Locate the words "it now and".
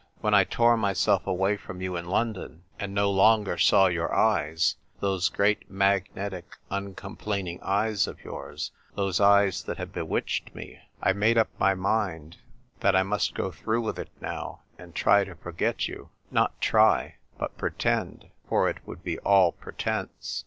13.99-14.95